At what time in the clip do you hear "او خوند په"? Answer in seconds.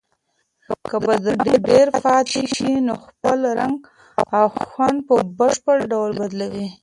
4.37-5.13